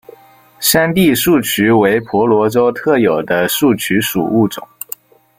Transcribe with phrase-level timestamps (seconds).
[0.59, 4.67] 山地树鼩为婆罗洲特有的树鼩属物种。